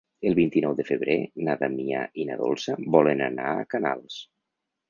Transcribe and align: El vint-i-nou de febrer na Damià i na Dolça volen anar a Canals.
El 0.27 0.35
vint-i-nou 0.37 0.71
de 0.79 0.85
febrer 0.87 1.17
na 1.49 1.55
Damià 1.59 2.01
i 2.23 2.27
na 2.31 2.39
Dolça 2.41 2.79
volen 2.97 3.23
anar 3.29 3.47
a 3.55 3.71
Canals. 3.75 4.19